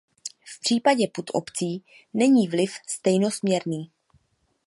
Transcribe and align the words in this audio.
V 0.55 0.59
případě 0.59 1.07
put 1.13 1.25
opcí 1.33 1.83
není 2.13 2.47
vliv 2.47 2.71
stejnosměrný. 2.87 3.91